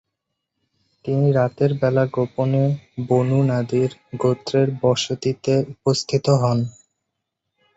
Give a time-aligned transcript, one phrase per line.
[1.05, 2.63] তিনি রাতের বেলা গোপনে
[3.07, 6.59] বনু নাদির গোত্রের বসতিতে উপস্থিত হন।